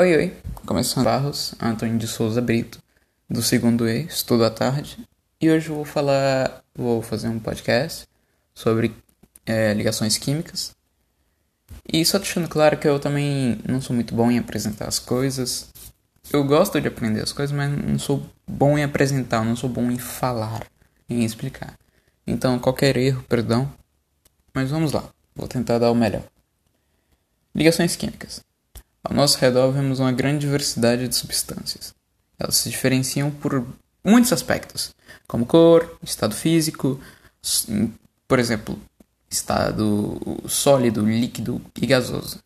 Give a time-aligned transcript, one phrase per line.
[0.00, 0.36] Oi, oi.
[0.64, 2.80] Começando Barros, Antônio de Souza Brito,
[3.28, 4.96] do segundo E, Estudo à Tarde.
[5.40, 8.06] E hoje eu vou falar, vou fazer um podcast
[8.54, 8.94] sobre
[9.44, 10.70] é, ligações químicas.
[11.92, 15.68] E só deixando claro que eu também não sou muito bom em apresentar as coisas.
[16.32, 19.90] Eu gosto de aprender as coisas, mas não sou bom em apresentar, não sou bom
[19.90, 20.64] em falar,
[21.10, 21.76] em explicar.
[22.24, 23.68] Então, qualquer erro, perdão.
[24.54, 25.02] Mas vamos lá,
[25.34, 26.22] vou tentar dar o melhor.
[27.52, 28.46] Ligações químicas.
[29.08, 31.94] Ao nosso redor vemos uma grande diversidade de substâncias.
[32.38, 33.66] Elas se diferenciam por
[34.04, 34.94] muitos aspectos,
[35.26, 37.00] como cor, estado físico,
[38.28, 38.78] por exemplo,
[39.30, 42.38] estado sólido, líquido e gasoso.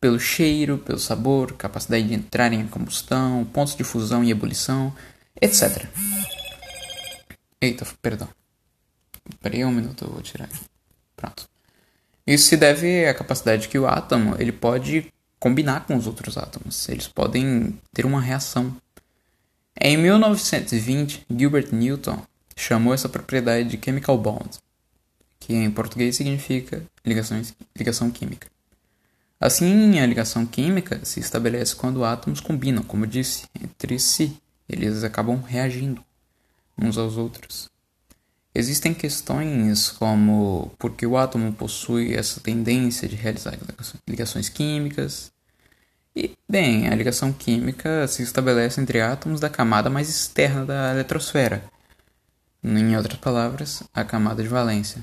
[0.00, 4.94] Pelo cheiro, pelo sabor, capacidade de entrar em combustão, pontos de fusão e ebulição,
[5.38, 5.86] etc.
[7.60, 8.28] Eita, perdão.
[9.42, 10.48] Peraí um minuto, eu vou tirar.
[11.14, 11.46] Pronto.
[12.26, 15.12] Isso se deve à capacidade que o átomo ele pode
[15.46, 16.88] combinar com os outros átomos.
[16.88, 18.76] Eles podem ter uma reação.
[19.80, 22.20] Em 1920, Gilbert Newton
[22.56, 24.58] chamou essa propriedade de chemical bond,
[25.38, 28.48] que em português significa ligações, ligação química.
[29.38, 34.36] Assim, a ligação química se estabelece quando átomos combinam, como disse, entre si.
[34.68, 36.02] Eles acabam reagindo
[36.76, 37.70] uns aos outros.
[38.52, 43.56] Existem questões como por que o átomo possui essa tendência de realizar
[44.08, 45.35] ligações químicas.
[46.16, 51.62] E, bem, a ligação química se estabelece entre átomos da camada mais externa da eletrosfera,
[52.64, 55.02] em outras palavras, a camada de valência.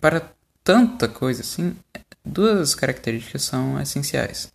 [0.00, 0.30] Para
[0.62, 1.74] tanta coisa assim,
[2.24, 4.52] duas características são essenciais: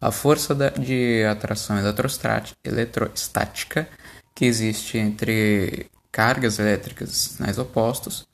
[0.00, 1.76] a força de atração
[2.64, 3.86] eletrostática
[4.34, 8.26] que existe entre cargas elétricas sinais opostos,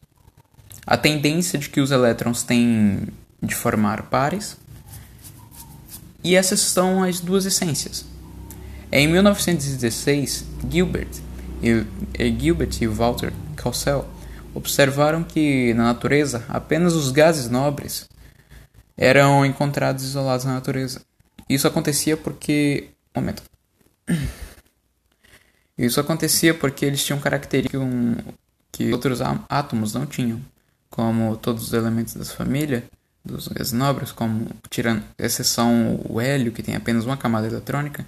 [0.86, 3.08] a tendência de que os elétrons têm
[3.42, 4.56] de formar pares,
[6.22, 8.04] e essas são as duas essências.
[8.90, 11.08] Em 1916, Gilbert
[11.62, 11.86] e,
[12.38, 14.06] Gilbert e Walter Causel
[14.54, 18.08] observaram que na natureza apenas os gases nobres
[18.96, 21.00] eram encontrados isolados na natureza.
[21.48, 22.90] Isso acontecia porque.
[23.14, 23.42] Momento.
[25.76, 27.82] Isso acontecia porque eles tinham características
[28.70, 30.40] que outros átomos não tinham,
[30.90, 32.84] como todos os elementos da família
[33.24, 38.04] dos gases nobres, como tirando exceção o hélio, que tem apenas uma camada eletrônica,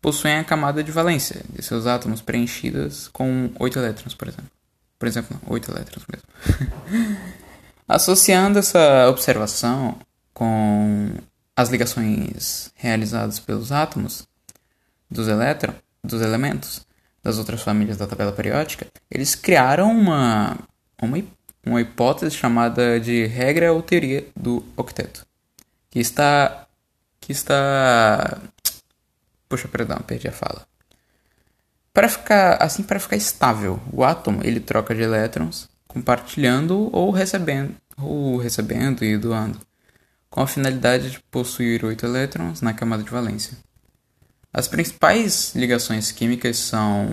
[0.00, 4.50] possuem a camada de valência de seus átomos preenchidas com oito elétrons, por exemplo.
[4.98, 7.18] Por exemplo, não, oito elétrons mesmo.
[7.86, 9.98] Associando essa observação
[10.32, 11.10] com
[11.56, 14.26] as ligações realizadas pelos átomos
[15.10, 16.86] dos elétrons, dos elementos,
[17.22, 20.56] das outras famílias da tabela periódica, eles criaram uma,
[21.00, 21.18] uma,
[21.68, 25.26] uma hipótese chamada de regra ou teoria do octeto,
[25.90, 26.66] que está
[27.20, 28.40] que está
[29.48, 30.66] Puxa, perdão, perdi a fala.
[31.92, 37.74] Para ficar assim, para ficar estável, o átomo ele troca de elétrons, compartilhando ou recebendo,
[37.96, 39.58] ou recebendo e doando,
[40.28, 43.56] com a finalidade de possuir oito elétrons na camada de valência.
[44.52, 47.08] As principais ligações químicas são,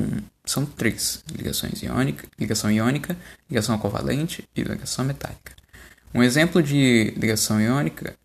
[0.46, 3.16] são três: ligações iônica, ligação iônica,
[3.50, 5.53] ligação covalente e ligação metálica.
[6.13, 8.16] Um exemplo de ligação iônica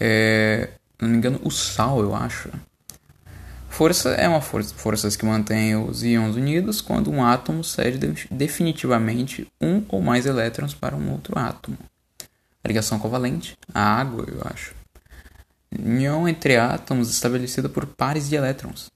[0.00, 0.70] é,
[1.00, 2.50] não me engano, o sal, eu acho.
[3.68, 7.98] Força é uma força, forças que mantém os íons unidos quando um átomo cede
[8.30, 11.76] definitivamente um ou mais elétrons para um outro átomo.
[12.62, 14.83] A ligação covalente, a água, eu acho
[15.78, 18.90] união entre átomos estabelecida por pares de elétrons.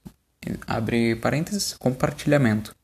[0.66, 2.74] Abre parênteses, compartilhamento.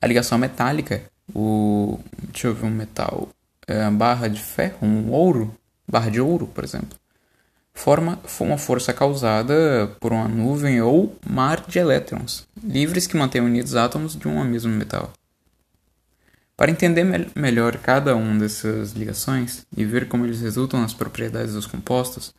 [0.00, 1.02] A ligação metálica,
[1.34, 2.00] o.
[2.30, 3.28] Deixa eu ver um metal.
[3.66, 5.54] É, barra de ferro, um ouro,
[5.86, 6.98] barra de ouro, por exemplo,
[7.72, 13.76] forma uma força causada por uma nuvem ou mar de elétrons, livres que mantêm unidos
[13.76, 15.12] átomos de um mesmo metal.
[16.56, 21.54] Para entender me melhor cada uma dessas ligações e ver como eles resultam nas propriedades
[21.54, 22.34] dos compostos,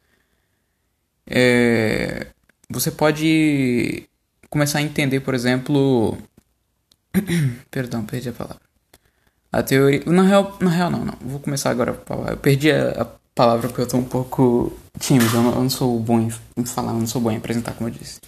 [1.34, 2.28] é,
[2.70, 4.04] você pode
[4.50, 6.18] começar a entender, por exemplo.
[7.72, 8.62] Perdão, perdi a palavra.
[9.52, 10.04] A teoria.
[10.06, 11.18] Na real, na real não, não.
[11.22, 11.98] Vou começar agora.
[12.30, 15.36] Eu perdi a, a palavra porque eu tô um pouco tímido.
[15.36, 17.90] Eu não, eu não sou bom em falar, eu não sou bom em apresentar, como
[17.90, 18.20] eu disse.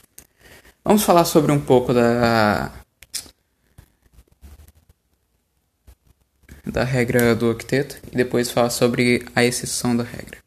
[0.84, 2.72] Vamos falar sobre um pouco da.
[6.66, 10.43] Da regra do octeto e depois falar sobre a exceção da regra.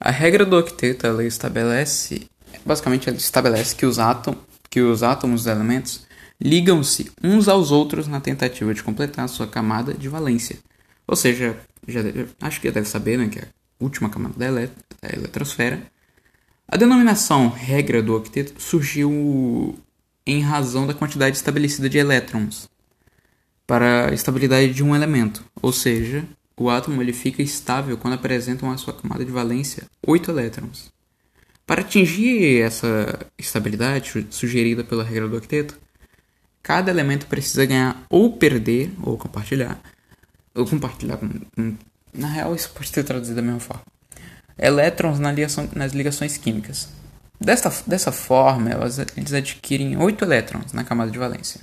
[0.00, 2.28] A regra do octeto ela estabelece,
[2.64, 6.06] basicamente, ela estabelece que os, átomos, que os átomos dos elementos
[6.40, 10.58] ligam-se uns aos outros na tentativa de completar a sua camada de valência.
[11.06, 11.56] Ou seja,
[11.86, 13.46] já deve, acho que já deve saber né, que a
[13.80, 15.82] última camada da, elet da eletrosfera.
[16.66, 19.78] A denominação regra do octeto surgiu
[20.26, 22.68] em razão da quantidade estabelecida de elétrons
[23.66, 26.24] para a estabilidade de um elemento, ou seja,
[26.56, 30.92] o átomo ele fica estável quando apresenta uma sua camada de valência 8 elétrons.
[31.66, 35.78] Para atingir essa estabilidade sugerida pela regra do octeto,
[36.62, 39.80] cada elemento precisa ganhar ou perder ou compartilhar,
[40.54, 41.28] ou compartilhar com,
[42.12, 43.82] na real isso pode ser traduzido da mesma forma.
[44.56, 46.88] Elétrons na ligação, nas ligações químicas.
[47.40, 51.60] Desta, dessa forma, elas, eles adquirem 8 elétrons na camada de valência.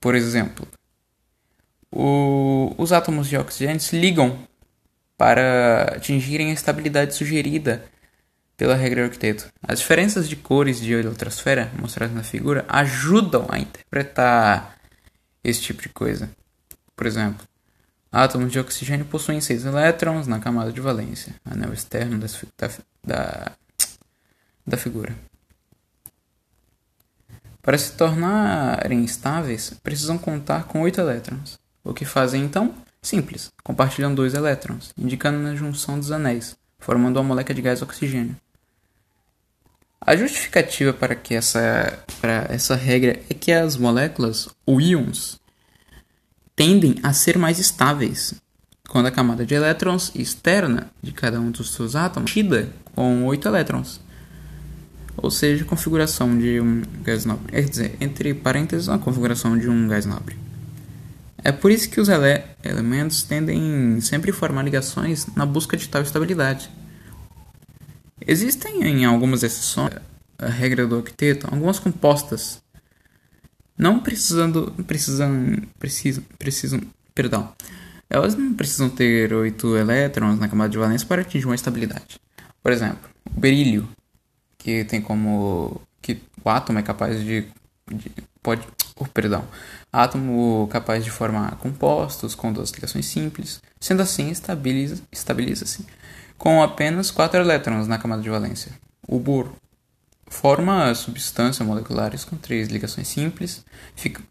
[0.00, 0.66] Por exemplo,
[1.92, 4.38] o, os átomos de oxigênio se ligam
[5.16, 7.84] para atingirem a estabilidade sugerida
[8.56, 9.52] pela regra de octeto.
[9.62, 14.76] As diferenças de cores de eletrosfera mostradas na figura ajudam a interpretar
[15.44, 16.30] esse tipo de coisa.
[16.96, 17.46] Por exemplo,
[18.10, 22.26] átomos de oxigênio possuem 6 elétrons na camada de valência, anel externo da,
[23.04, 23.52] da,
[24.66, 25.14] da figura.
[27.60, 31.61] Para se tornarem estáveis, precisam contar com 8 elétrons.
[31.84, 32.74] O que fazem então?
[33.00, 38.36] Simples, compartilham dois elétrons, indicando a junção dos anéis, formando uma molécula de gás oxigênio.
[40.00, 45.40] A justificativa para que essa, para essa regra é que as moléculas, ou íons,
[46.54, 48.34] tendem a ser mais estáveis
[48.88, 53.24] quando a camada de elétrons externa de cada um dos seus átomos é tida com
[53.24, 54.00] oito elétrons,
[55.16, 57.50] ou seja, configuração de um gás nobre.
[57.52, 60.36] Quer dizer, entre parênteses, a configuração de um gás nobre.
[61.44, 65.88] É por isso que os ele elementos tendem sempre a formar ligações na busca de
[65.88, 66.70] tal estabilidade.
[68.24, 69.94] Existem, em algumas exceções,
[70.38, 72.62] a regra do octeto, algumas compostas
[73.76, 76.80] não precisando precisam precisam precisam
[77.14, 77.52] perdão
[78.08, 82.20] elas não precisam ter oito elétrons na camada de valência para atingir uma estabilidade
[82.62, 83.88] por exemplo o berílio
[84.58, 87.46] que tem como que o átomo é capaz de,
[87.90, 88.12] de
[88.42, 88.62] pode
[88.96, 89.44] oh, perdão
[89.92, 93.60] átomo capaz de formar compostos com duas ligações simples.
[93.78, 95.66] Sendo assim, estabiliza-se estabiliza
[96.38, 98.72] com apenas quatro elétrons na camada de valência.
[99.06, 99.54] O boro
[100.26, 103.64] forma substâncias moleculares com três ligações simples,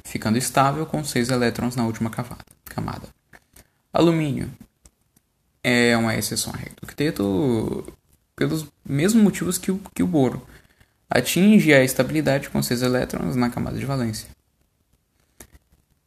[0.03, 3.07] ficando estável com seis elétrons na última camada.
[3.93, 4.51] Alumínio
[5.63, 6.75] é uma exceção à regra
[7.15, 7.93] do
[8.35, 10.45] pelos mesmos motivos que o, que o boro.
[11.07, 14.27] Atinge a estabilidade com seis elétrons na camada de valência.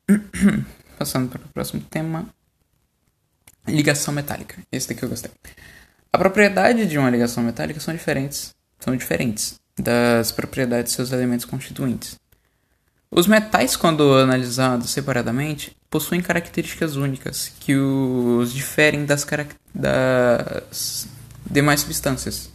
[0.98, 2.26] Passando para o próximo tema.
[3.66, 4.56] Ligação metálica.
[4.70, 5.30] Esse daqui eu gostei.
[6.12, 11.44] A propriedade de uma ligação metálica são diferentes, são diferentes das propriedades de seus elementos
[11.44, 12.16] constituintes.
[13.10, 19.26] Os metais, quando analisados separadamente, possuem características únicas que os diferem das,
[19.74, 21.08] das
[21.48, 22.50] demais substâncias,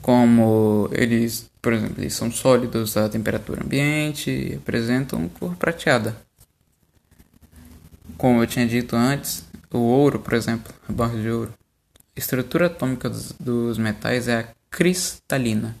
[0.00, 6.14] como eles, por exemplo, eles são sólidos à temperatura ambiente e apresentam cor prateada.
[8.16, 11.52] Como eu tinha dito antes, o ouro, por exemplo, a barra de ouro,
[12.16, 15.76] a estrutura atômica dos, dos metais é a cristalina,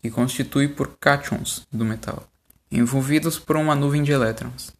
[0.00, 2.28] que constitui por cátions do metal,
[2.70, 4.72] envolvidos por uma nuvem de elétrons.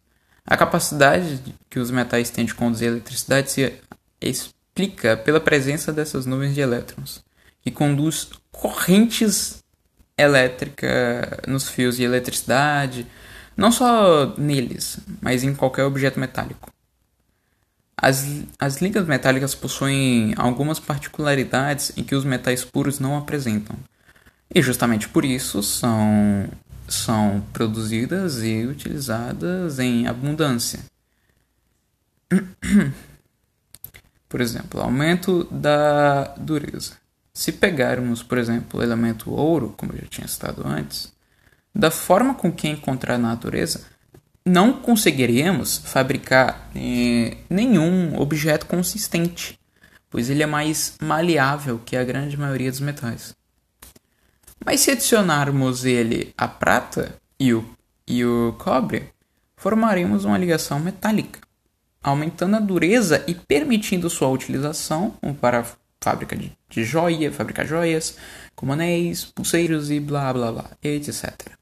[0.45, 3.73] A capacidade que os metais têm de conduzir eletricidade se
[4.21, 7.23] explica pela presença dessas nuvens de elétrons,
[7.61, 9.63] que conduz correntes
[10.17, 13.05] elétricas nos fios de eletricidade,
[13.59, 16.71] não só neles, mas em qualquer objeto metálico.
[17.95, 18.25] As,
[18.57, 23.75] as ligas metálicas possuem algumas particularidades em que os metais puros não apresentam,
[24.53, 26.47] e justamente por isso são,
[26.87, 30.79] são produzidas e utilizadas em abundância.
[34.29, 36.93] Por exemplo, aumento da dureza.
[37.33, 41.11] Se pegarmos, por exemplo, o elemento ouro, como eu já tinha citado antes,
[41.73, 43.85] da forma com que encontrar na natureza,
[44.45, 49.59] não conseguiríamos fabricar eh, nenhum objeto consistente,
[50.09, 53.35] pois ele é mais maleável que a grande maioria dos metais.
[54.65, 57.63] Mas se adicionarmos ele à prata e o,
[58.07, 59.09] e o cobre,
[59.55, 61.39] formaremos uma ligação metálica,
[62.01, 65.65] aumentando a dureza e permitindo sua utilização para
[66.01, 68.17] fábrica de, de joia, fabricar joias,
[68.55, 71.58] como anéis, pulseiros e blá blá blá, etc.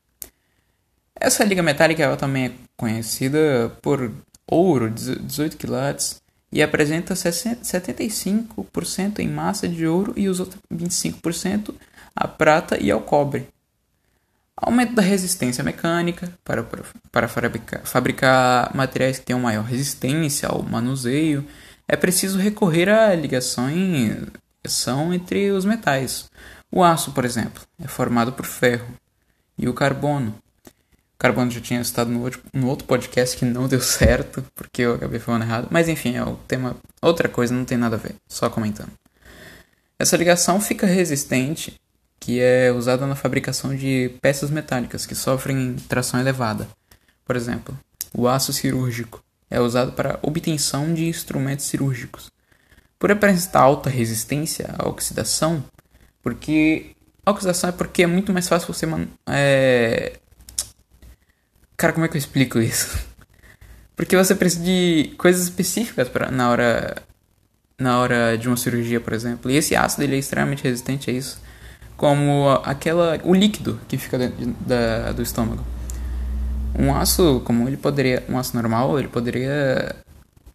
[1.20, 4.12] Essa liga metálica ela também é conhecida por
[4.48, 6.22] ouro 18 quilates
[6.52, 11.76] e apresenta 75% em massa de ouro e os outros 25%
[12.16, 13.48] a prata e ao cobre.
[14.56, 16.66] Aumento da resistência mecânica para,
[17.12, 21.46] para, fabricar, fabricar materiais que tenham maior resistência ao manuseio.
[21.88, 23.70] É preciso recorrer à ligação
[25.14, 26.28] entre os metais,
[26.72, 28.88] O aço, por exemplo, é formado por ferro.
[29.58, 30.36] E o carbono.
[31.18, 34.96] Carbono já tinha citado no outro, no outro podcast que não deu certo, porque eu
[34.96, 35.68] acabei falando errado.
[35.72, 36.76] Mas enfim, é o tema.
[37.02, 38.92] Outra coisa, não tem nada a ver, só comentando.
[40.00, 41.80] Essa ligação fica resistente,
[42.20, 46.68] que é usada na fabricação de peças metálicas que sofrem tração elevada.
[47.26, 47.78] Por exemplo,
[48.14, 52.32] o aço cirúrgico é usado para obtenção de instrumentos cirúrgicos.
[53.00, 55.64] Por apresentar alta resistência à oxidação,
[56.22, 56.96] porque
[57.26, 58.88] a oxidação é porque é muito mais fácil você
[59.28, 60.20] é...
[61.78, 63.06] Cara, como é que eu explico isso?
[63.96, 66.96] Porque você precisa de coisas específicas para na hora
[67.80, 69.52] na hora de uma cirurgia, por exemplo.
[69.52, 71.40] E esse ácido ele é extremamente resistente a isso,
[71.96, 75.64] como aquela o líquido que fica dentro da, do estômago.
[76.78, 79.96] Um aço, como ele poderia, um aço normal, ele poderia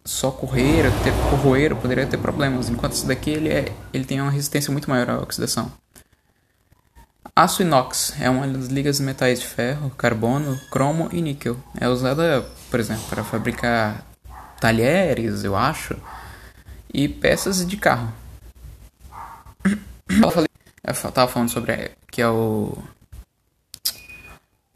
[0.05, 4.31] só correr, ter corroer, poderia ter problemas, enquanto esse daqui ele, é, ele tem uma
[4.31, 5.71] resistência muito maior à oxidação.
[7.35, 11.57] Aço inox é uma das ligas de metais de ferro, carbono, cromo e níquel.
[11.79, 14.05] É usada, por exemplo, para fabricar
[14.59, 15.95] talheres, eu acho,
[16.93, 18.13] e peças de carro.
[20.21, 20.49] Eu, falei,
[20.83, 22.77] eu tava falando sobre que é o.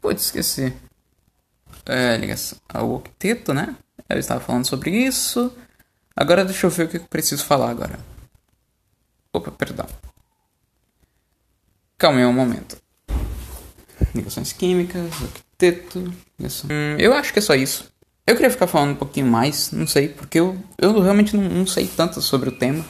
[0.00, 0.74] Putz, esqueci.
[1.86, 3.76] É, ligação ao octeto, né?
[4.08, 5.54] Eu estava falando sobre isso.
[6.16, 8.00] Agora deixa eu ver o que eu preciso falar agora.
[9.32, 9.86] Opa, perdão.
[11.98, 12.76] Calma aí um momento.
[14.14, 16.70] Ligações químicas, octeto, ligação...
[16.70, 17.92] Hum, eu acho que é só isso.
[18.24, 21.66] Eu queria ficar falando um pouquinho mais, não sei, porque eu, eu realmente não, não
[21.66, 22.84] sei tanto sobre o tema.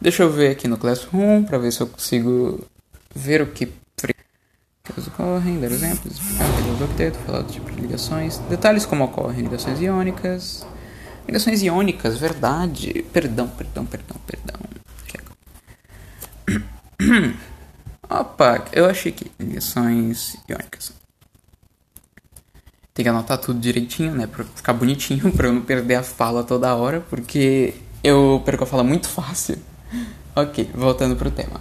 [0.00, 2.66] Deixa eu ver aqui no Classroom para ver se eu consigo
[3.14, 7.80] ver o que que ocorrem, dar exemplos, explicar o do octeto, falar do tipo de
[7.80, 10.66] ligações, detalhes como ocorrem ligações iônicas.
[11.26, 13.04] Ligações iônicas, verdade.
[13.12, 14.60] Perdão, perdão, perdão, perdão.
[18.20, 20.92] Opa, eu achei que ligações iônicas.
[22.92, 24.28] Tem que anotar tudo direitinho, né?
[24.28, 28.66] Pra ficar bonitinho, pra eu não perder a fala toda hora, porque eu perco a
[28.66, 29.58] fala muito fácil.
[30.36, 31.60] Ok, voltando pro tema.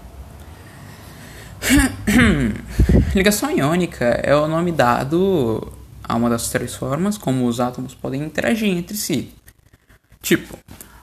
[3.13, 5.71] Ligação iônica é o nome dado
[6.03, 9.31] a uma das três formas como os átomos podem interagir entre si.
[10.23, 10.57] Tipo,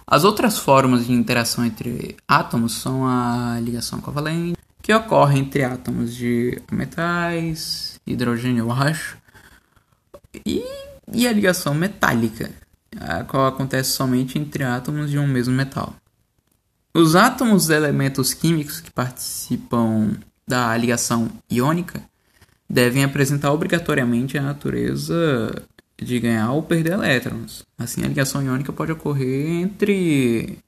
[0.05, 6.15] as outras formas de interação entre átomos são a ligação covalente, que ocorre entre átomos
[6.15, 9.19] de metais, hidrogênio, eu acho,
[10.47, 10.65] e,
[11.13, 12.51] e a ligação metálica,
[12.99, 15.95] a qual acontece somente entre átomos de um mesmo metal.
[16.93, 22.03] Os átomos de elementos químicos que participam da ligação iônica
[22.69, 25.63] devem apresentar obrigatoriamente a natureza
[25.97, 27.65] de ganhar ou perder elétrons.
[27.79, 30.59] Assim, a ligação iônica pode ocorrer entre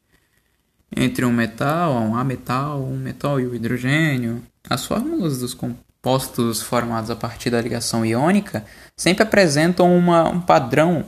[0.94, 4.42] entre um metal, um ametal, um metal e o hidrogênio.
[4.68, 8.64] As fórmulas dos compostos formados a partir da ligação iônica
[8.96, 11.04] sempre apresentam uma, um padrão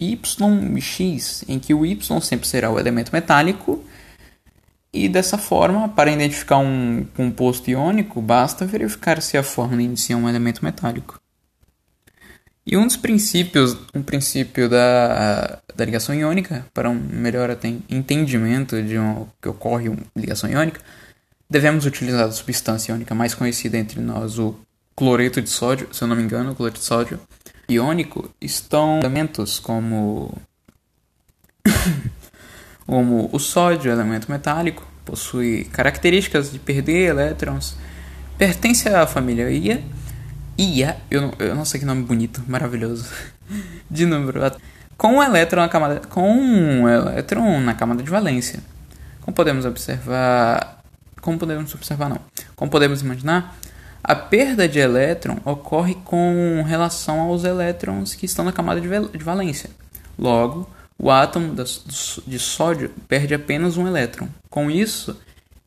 [0.00, 3.84] YX, em que o Y sempre será o elemento metálico,
[4.92, 10.28] e dessa forma, para identificar um composto iônico, basta verificar se a fórmula inicia um
[10.28, 11.20] elemento metálico.
[12.70, 17.48] E um dos princípios, um princípio da, da ligação iônica, para um melhor
[17.88, 20.78] entendimento de um, que ocorre uma ligação iônica,
[21.48, 24.54] devemos utilizar a substância iônica mais conhecida entre nós, o
[24.94, 27.18] cloreto de sódio, se eu não me engano, o cloreto de sódio
[27.70, 30.36] iônico, estão elementos como
[32.86, 37.76] como o sódio, elemento metálico, possui características de perder elétrons,
[38.36, 39.82] pertence à família Ia,
[40.58, 43.08] Ia, eu, eu não sei que nome bonito, maravilhoso,
[43.88, 44.40] de número,
[44.96, 48.58] com um elétron na camada, com um elétron na camada de valência.
[49.20, 50.82] Como podemos observar,
[51.20, 52.18] como podemos observar não,
[52.56, 53.56] como podemos imaginar,
[54.02, 59.70] a perda de elétron ocorre com relação aos elétrons que estão na camada de valência.
[60.18, 61.54] Logo, o átomo
[62.26, 64.28] de sódio perde apenas um elétron.
[64.50, 65.16] Com isso,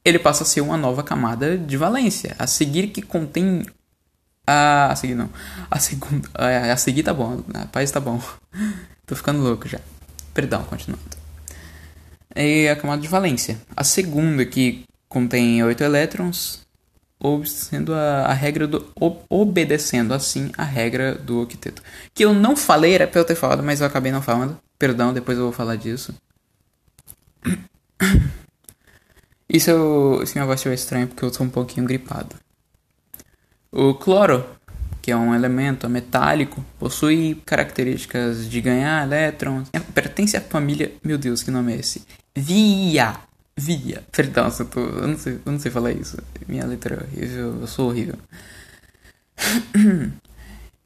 [0.04, 3.66] ele passa a ser uma nova camada de valência, a seguir que contém
[4.46, 5.30] a, a seguir não,
[5.70, 8.22] a segunda, a, a seguir tá bom, rapaz tá bom,
[9.06, 9.80] tô ficando louco já.
[10.34, 11.04] Perdão, continuando.
[12.36, 16.62] E a camada de valência, a segunda que contém oito elétrons,
[17.20, 18.90] obedecendo a, a regra do
[19.30, 21.84] obedecendo assim a regra do octeto.
[22.14, 24.58] Que eu não falei, era pra eu ter falado, mas eu acabei não falando.
[24.80, 26.14] Perdão, depois eu vou falar disso.
[29.48, 32.36] Isso eu, se minha voz estiver estranha porque eu estou um pouquinho gripado.
[33.72, 34.46] O cloro,
[35.02, 39.70] que é um elemento metálico, possui características de ganhar elétrons.
[39.94, 40.92] Pertence à família.
[41.04, 42.06] Meu Deus, que nome é esse?
[42.36, 43.18] Via!
[43.62, 44.04] via.
[44.12, 46.18] Perdão, eu, tô, eu, não sei, eu não sei falar isso.
[46.48, 48.16] Minha letra é horrível, eu sou horrível.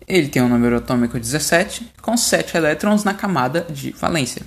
[0.07, 4.43] Ele tem um número atômico 17, com 7 elétrons na camada de valência.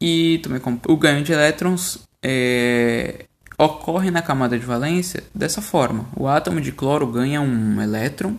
[0.00, 3.24] E também o ganho de elétrons é,
[3.58, 8.36] ocorre na camada de valência dessa forma: o átomo de cloro ganha um elétron,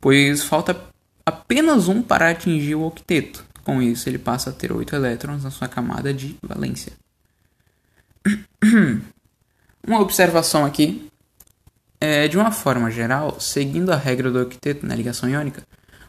[0.00, 0.76] pois falta
[1.24, 3.44] apenas um para atingir o octeto.
[3.62, 6.92] Com isso, ele passa a ter 8 elétrons na sua camada de valência.
[9.86, 11.10] Uma observação aqui
[12.00, 15.62] é, de uma forma geral, seguindo a regra do octeto na ligação iônica,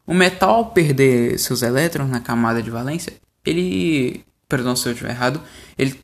[0.06, 3.14] o metal ao perder seus elétrons na camada de valência,
[3.46, 5.42] ele, perdão se eu estiver errado,
[5.78, 6.00] ele,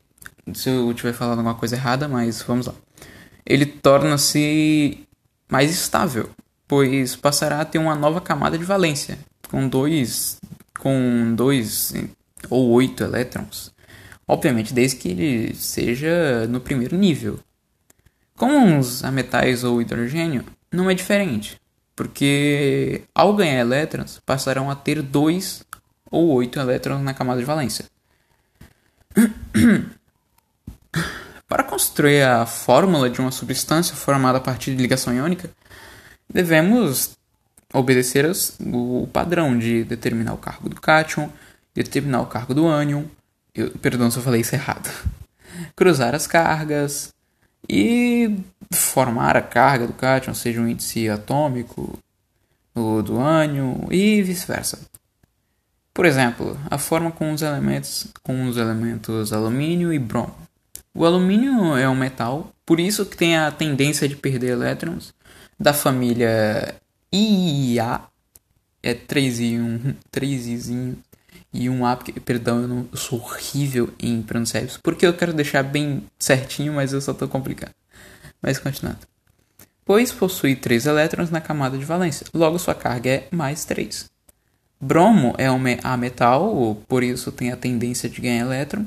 [0.54, 2.74] se eu estiver falando alguma coisa errada, mas vamos lá,
[3.44, 5.06] ele torna-se
[5.50, 6.30] mais estável,
[6.66, 10.38] pois passará a ter uma nova camada de valência, com dois,
[10.78, 11.92] com dois
[12.50, 13.72] ou oito elétrons,
[14.26, 17.40] obviamente desde que ele seja no primeiro nível.
[18.36, 21.60] Com os ametais ou hidrogênio, não é diferente,
[21.96, 25.64] porque ao ganhar elétrons, passarão a ter 2
[26.10, 27.86] ou 8 elétrons na camada de valência.
[31.46, 35.50] Para construir a fórmula de uma substância formada a partir de ligação iônica,
[36.28, 37.16] devemos
[37.72, 41.30] obedecer o padrão de determinar o cargo do cátion,
[41.74, 43.04] determinar o cargo do ânion,
[43.54, 44.90] eu, perdão se eu falei isso errado,
[45.74, 47.14] cruzar as cargas,
[47.68, 48.38] e
[48.72, 51.98] formar a carga do cátion, seja um índice atômico
[52.74, 54.78] ou do ânion e vice-versa.
[55.92, 60.34] Por exemplo, a forma com os elementos com os elementos alumínio e bromo.
[60.98, 65.14] O alumínio é um metal, por isso que tem a tendência de perder elétrons
[65.56, 66.74] da família
[67.12, 68.00] IA,
[68.82, 70.98] é 3 e 1, 3 izinho
[71.52, 75.14] e um A, porque, perdão, eu, não, eu sou horrível em pronunciar isso, porque eu
[75.14, 77.70] quero deixar bem certinho, mas eu só tô complicando.
[78.42, 78.98] Mas continuando.
[79.84, 84.06] Pois possui 3 elétrons na camada de valência, logo sua carga é mais 3.
[84.80, 88.84] Bromo é um A metal, por isso tem a tendência de ganhar elétron.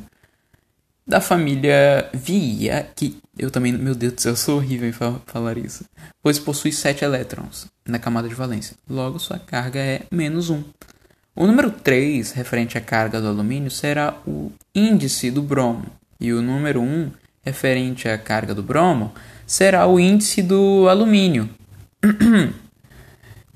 [1.12, 5.58] Da família Via, que eu também, meu Deus do céu, eu sou horrível em falar
[5.58, 5.84] isso,
[6.24, 10.63] pois possui 7 elétrons na camada de valência, logo sua carga é menos 1.
[11.36, 15.84] O número 3, referente à carga do alumínio, será o índice do bromo,
[16.17, 17.12] e o número 1,
[17.43, 19.13] referente à carga do bromo,
[19.45, 21.50] será o índice do alumínio.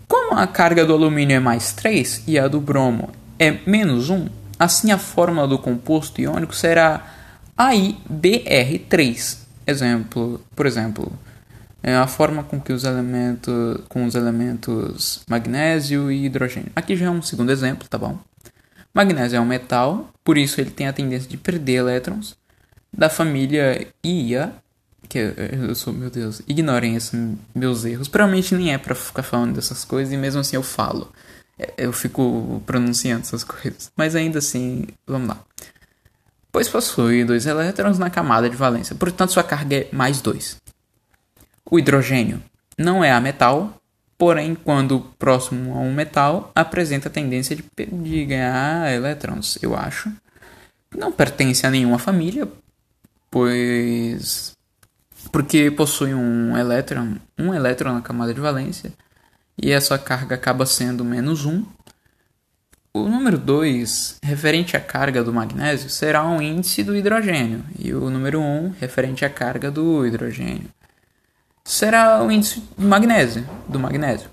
[0.10, 4.28] Como a carga do alumínio é mais 3 e a do bromo é menos 1,
[4.60, 7.16] assim a fórmula do composto iônico será
[7.58, 9.38] AiBr3.
[9.68, 11.12] Exemplo, por exemplo,
[11.82, 16.72] é a forma com que os elementos, com os elementos magnésio e hidrogênio.
[16.76, 18.20] Aqui já é um segundo exemplo, tá bom?
[18.94, 22.38] Magnésio é um metal, por isso ele tem a tendência de perder elétrons
[22.92, 24.54] da família Ia,
[25.08, 27.14] que eu sou, meu Deus, ignorem esses
[27.54, 28.08] meus erros.
[28.08, 31.12] Provavelmente nem é para ficar falando dessas coisas e mesmo assim eu falo.
[31.58, 33.92] É, eu fico pronunciando essas coisas.
[33.96, 35.40] Mas ainda assim, vamos lá.
[36.56, 40.56] Pois possui dois elétrons na camada de valência, portanto sua carga é mais dois.
[41.70, 42.42] O hidrogênio
[42.78, 43.78] não é ametal,
[44.18, 50.10] porém, quando próximo a um metal, apresenta a tendência de, de ganhar elétrons, eu acho.
[50.98, 52.48] Não pertence a nenhuma família,
[53.30, 54.54] pois
[55.34, 58.94] porque possui um elétron, um elétron na camada de valência
[59.62, 61.66] e a sua carga acaba sendo menos 1.
[62.96, 68.10] O número 2, referente à carga do magnésio, será um índice do hidrogênio, e o
[68.10, 70.70] número 1, referente à carga do hidrogênio
[71.66, 74.30] será o índice do magnésio, do magnésio.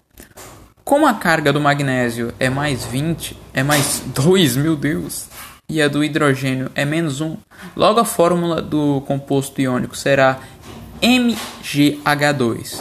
[0.85, 5.29] Como a carga do magnésio é mais 20, é mais 2, meu Deus,
[5.69, 7.37] e a do hidrogênio é menos 1,
[7.75, 10.39] logo a fórmula do composto iônico será
[11.03, 12.81] MgH2.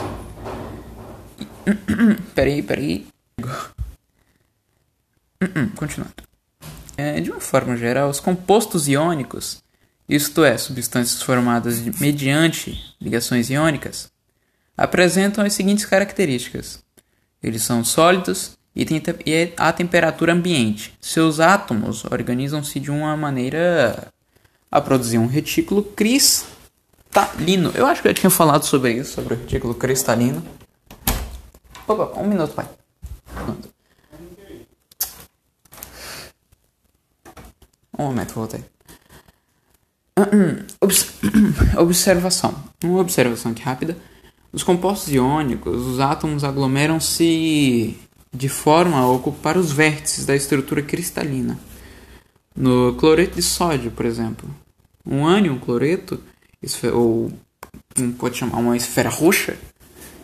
[2.35, 3.07] peraí, peraí.
[5.75, 6.13] Continuando.
[6.97, 9.63] É, de uma forma geral, os compostos iônicos,
[10.07, 14.11] isto é, substâncias formadas mediante ligações iônicas,
[14.77, 16.83] apresentam as seguintes características:
[17.41, 20.93] eles são sólidos e, têm e a temperatura ambiente.
[21.01, 24.07] Seus átomos organizam-se de uma maneira
[24.69, 27.71] a produzir um retículo cristalino.
[27.73, 30.43] Eu acho que eu tinha falado sobre isso, sobre o retículo cristalino.
[31.87, 32.80] Opa, um minuto, pai.
[38.01, 38.63] Um momento, voltei.
[41.77, 42.63] Observação.
[42.83, 43.95] Uma observação aqui rápida.
[44.51, 47.95] Nos compostos iônicos, os átomos aglomeram-se
[48.33, 51.59] de forma a ocupar os vértices da estrutura cristalina.
[52.55, 54.49] No cloreto de sódio, por exemplo.
[55.05, 56.21] um ânion, cloreto,
[56.93, 57.31] ou
[58.17, 59.57] pode chamar uma esfera roxa,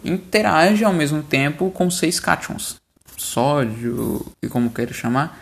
[0.04, 2.78] interage ao mesmo tempo com seis cátions,
[3.16, 5.40] sódio e como queira chamar.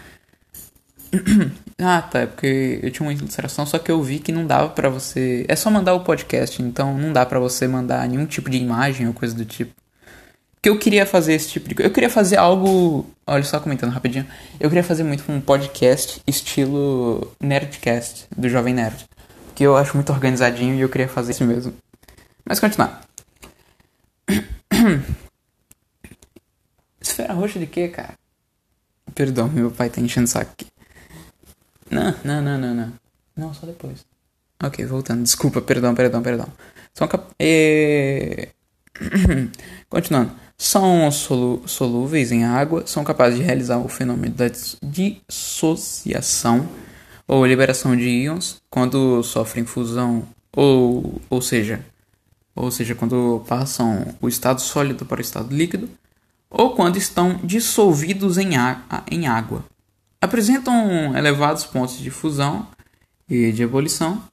[1.78, 4.70] Ah, tá, é porque eu tinha uma ilustração, só que eu vi que não dava
[4.70, 5.46] para você.
[5.48, 9.08] É só mandar o podcast, então não dá para você mandar nenhum tipo de imagem
[9.08, 9.74] ou coisa do tipo.
[10.62, 11.90] Que eu queria fazer esse tipo de coisa.
[11.90, 13.06] Eu queria fazer algo.
[13.28, 14.26] Olha só comentando rapidinho.
[14.60, 19.06] Eu queria fazer muito um podcast estilo Nerdcast, do Jovem Nerd.
[19.54, 21.74] Que eu acho muito organizadinho e eu queria fazer isso mesmo.
[22.46, 23.02] Mas continuar.
[27.02, 28.14] Esfera roxa de quê, cara?
[29.14, 30.75] Perdão, meu pai tá enchendo o saco aqui.
[31.90, 32.94] Não, não, não, não, não.
[33.36, 34.06] Não, só depois.
[34.64, 35.24] Ok, voltando.
[35.24, 36.48] Desculpa, perdão, perdão, perdão.
[36.94, 37.26] São cap...
[37.40, 38.50] E...
[39.90, 40.32] Continuando.
[40.58, 44.46] São solu solúveis em água, são capazes de realizar o fenômeno da
[44.82, 46.66] dissociação
[47.28, 51.84] ou liberação de íons quando sofrem fusão ou, ou seja,
[52.56, 55.90] ou seja, quando passam o estado sólido para o estado líquido,
[56.50, 58.52] ou quando estão dissolvidos em,
[59.12, 59.66] em água.
[60.22, 62.68] Apresentam elevados pontos de fusão
[63.30, 64.24] e de ebulição,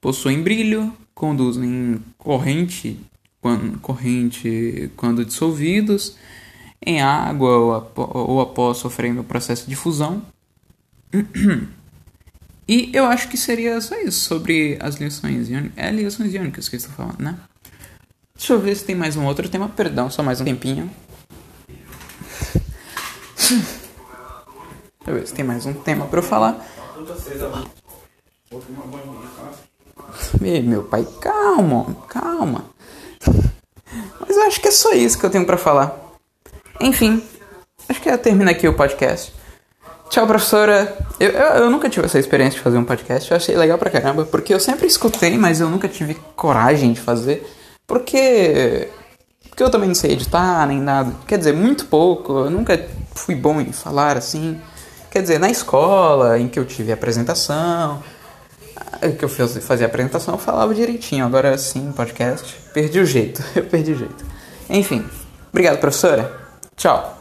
[0.00, 3.00] possuem brilho, conduzem corrente
[3.40, 6.16] quando, corrente quando dissolvidos
[6.84, 10.22] em água ou, ou após sofrendo o processo de fusão.
[12.68, 15.72] E eu acho que seria só isso sobre as ligações iônicas.
[15.76, 17.38] É ligações iônicas que eu estou falando, né?
[18.36, 19.68] Deixa eu ver se tem mais um outro tema.
[19.68, 20.90] Perdão, só mais um tempinho.
[25.24, 26.66] Se tem mais um tema para eu falar.
[30.40, 32.64] Meu pai, calma, calma.
[34.20, 35.96] Mas eu acho que é só isso que eu tenho para falar.
[36.80, 37.22] Enfim,
[37.88, 39.32] acho que eu termino aqui o podcast.
[40.10, 40.96] Tchau, professora.
[41.20, 43.30] Eu, eu, eu, nunca tive essa experiência de fazer um podcast.
[43.30, 47.00] Eu achei legal pra caramba, porque eu sempre escutei, mas eu nunca tive coragem de
[47.00, 47.46] fazer.
[47.86, 48.88] Porque.
[49.48, 51.14] Porque eu também não sei editar nem nada.
[51.28, 52.32] Quer dizer, muito pouco.
[52.32, 54.60] Eu nunca fui bom em falar assim.
[55.16, 58.02] Quer dizer, na escola, em que eu tive apresentação,
[59.18, 61.24] que eu fazia apresentação, eu falava direitinho.
[61.24, 63.42] Agora sim, podcast, perdi o jeito.
[63.56, 64.26] Eu perdi o jeito.
[64.68, 65.02] Enfim,
[65.50, 66.38] obrigado, professora.
[66.76, 67.15] Tchau.